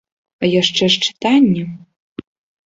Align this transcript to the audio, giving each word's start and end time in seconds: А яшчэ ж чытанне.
А 0.45 0.47
яшчэ 0.61 0.83
ж 0.93 1.09
чытанне. 1.09 1.63